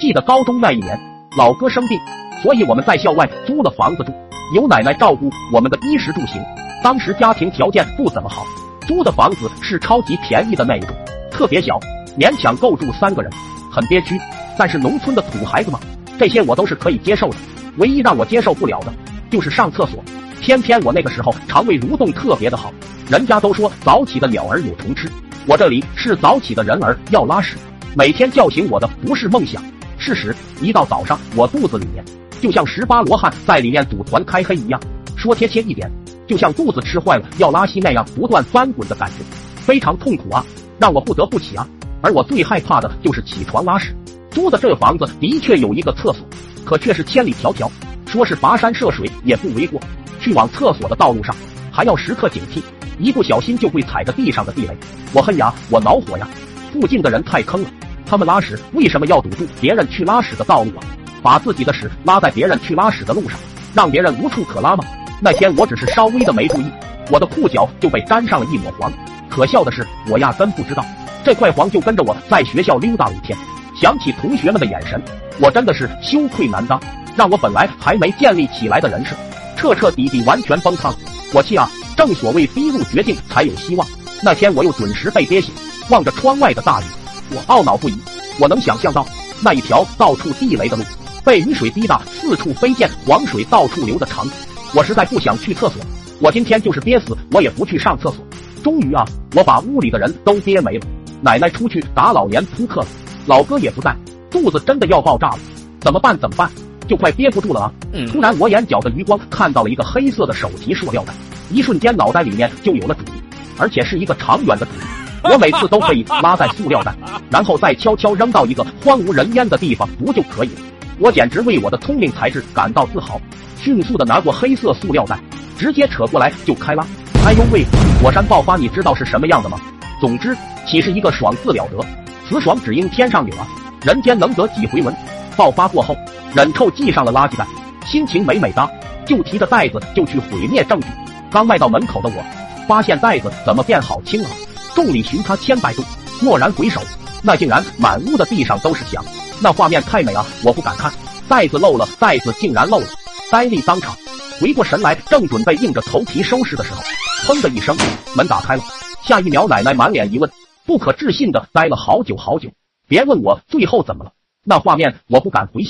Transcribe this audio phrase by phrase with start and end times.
[0.00, 0.98] 记得高中那一年，
[1.36, 1.98] 老哥生病，
[2.42, 4.12] 所以我们在校外租了房子住，
[4.54, 6.42] 有奶奶照顾我们的衣食住行。
[6.82, 8.44] 当时家庭条件不怎么好，
[8.86, 10.94] 租的房子是超级便宜的那一种，
[11.30, 11.78] 特别小，
[12.18, 13.30] 勉强够住三个人，
[13.70, 14.18] 很憋屈。
[14.58, 15.78] 但是农村的土孩子嘛，
[16.18, 17.36] 这些我都是可以接受的。
[17.76, 18.92] 唯一让我接受不了的，
[19.30, 20.02] 就是上厕所。
[20.40, 22.72] 偏偏我那个时候肠胃蠕动特别的好，
[23.10, 25.08] 人家都说早起的鸟儿有虫吃，
[25.46, 27.56] 我这里是早起的人儿要拉屎。
[27.96, 29.60] 每天叫醒我的不是梦想，
[29.98, 30.34] 事实。
[30.62, 32.04] 一到早上，我肚子里面
[32.40, 34.80] 就像十八罗汉在里面组团开黑一样。
[35.16, 35.90] 说贴切一点，
[36.26, 39.24] 就像肚子吃坏了要拉稀那样不断翻滚的感觉，
[39.56, 40.44] 非常痛苦啊，
[40.78, 41.66] 让我不得不起啊。
[42.00, 43.92] 而我最害怕的就是起床拉屎。
[44.30, 46.24] 租的这房子的确有一个厕所，
[46.64, 47.68] 可却是千里迢迢，
[48.06, 49.80] 说是跋山涉水也不为过。
[50.20, 51.34] 去往厕所的道路上，
[51.72, 52.62] 还要时刻警惕，
[53.00, 54.76] 一不小心就会踩着地上的地雷。
[55.12, 56.28] 我恨呀，我恼火呀！
[56.72, 57.70] 附近的人太坑了，
[58.06, 60.80] 他们拉屎为什么要堵住别人去拉屎的道路啊？
[61.22, 63.38] 把自己的屎拉在别人去拉屎的路上，
[63.74, 64.84] 让别人无处可拉吗？
[65.20, 66.64] 那天我只是稍微的没注意，
[67.10, 68.92] 我的裤脚就被沾上了一抹黄。
[69.28, 70.84] 可笑的是，我压根不知道，
[71.24, 73.36] 这块黄就跟着我在学校溜达了一天。
[73.78, 75.00] 想起同学们的眼神，
[75.38, 76.80] 我真的是羞愧难当，
[77.16, 79.14] 让我本来还没建立起来的人设。
[79.56, 80.90] 彻彻底底完全崩塌，
[81.34, 81.70] 我气啊！
[81.96, 83.86] 正所谓逼入绝境才有希望。
[84.22, 85.52] 那天我又准时被憋醒，
[85.90, 86.84] 望着窗外的大雨，
[87.30, 87.94] 我懊恼不已。
[88.38, 89.06] 我能想象到
[89.42, 90.82] 那一条到处地雷的路，
[91.24, 94.32] 被雨水滴得四处飞溅，黄水到处流的场景。
[94.74, 95.82] 我实在不想去厕所，
[96.20, 98.24] 我今天就是憋死我也不去上厕所。
[98.62, 100.86] 终于啊，我把屋里的人都憋没了。
[101.20, 102.86] 奶奶出去打老年扑克了，
[103.26, 103.94] 老哥也不在，
[104.30, 105.38] 肚子真的要爆炸了，
[105.80, 106.18] 怎么办？
[106.18, 106.50] 怎么办？
[106.88, 107.72] 就快憋不住了啊！
[108.10, 111.12] 突然，我眼角的余光看到了一个黑色的手提塑料袋，
[111.50, 113.22] 一瞬间脑袋里面就有了主意，
[113.58, 114.99] 而且是一个长远的主意。
[115.22, 116.94] 我每次都可以拉在塑料袋，
[117.30, 120.60] 然后再悄悄扔到一个荒无人烟的地方，不就可以了？
[120.98, 123.20] 我简直为我的聪明才智感到自豪。
[123.58, 125.18] 迅速的拿过黑色塑料袋，
[125.58, 126.84] 直接扯过来就开拉。
[127.26, 127.64] 哎呦喂！
[128.02, 129.60] 火山爆发，你知道是什么样的吗？
[130.00, 130.34] 总之，
[130.66, 131.84] 岂是一个爽字了得？
[132.26, 133.46] 此爽只应天上有啊！
[133.82, 134.94] 人间能得几回闻？
[135.36, 135.94] 爆发过后。
[136.32, 137.46] 忍臭系上了垃圾袋，
[137.84, 138.70] 心情美美哒，
[139.04, 140.86] 就提着袋子就去毁灭证据。
[141.30, 142.24] 刚迈到门口的我，
[142.66, 144.30] 发现袋子怎么变好轻啊！
[144.74, 145.82] 众里寻他千百度，
[146.22, 146.80] 蓦然回首，
[147.22, 149.04] 那竟然满屋的地上都是翔，
[149.40, 150.26] 那画面太美啊！
[150.42, 150.92] 我不敢看，
[151.28, 152.86] 袋子漏了，袋子竟然漏了，
[153.30, 153.96] 呆立当场。
[154.40, 156.82] 回过神来，正准备硬着头皮收拾的时候，
[157.24, 157.76] 砰的一声，
[158.16, 158.64] 门打开了。
[159.02, 160.30] 下一秒，奶奶满脸疑问，
[160.64, 162.50] 不可置信的呆了好久好久。
[162.88, 164.12] 别问我最后怎么了，
[164.44, 165.68] 那画面我不敢回想。